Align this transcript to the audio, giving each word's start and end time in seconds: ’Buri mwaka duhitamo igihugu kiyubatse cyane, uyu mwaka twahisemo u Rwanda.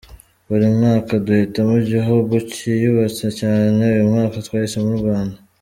’Buri 0.47 0.65
mwaka 0.77 1.11
duhitamo 1.25 1.73
igihugu 1.83 2.33
kiyubatse 2.51 3.25
cyane, 3.39 3.81
uyu 3.93 4.09
mwaka 4.11 4.35
twahisemo 4.45 4.89
u 4.95 4.99
Rwanda. 5.03 5.37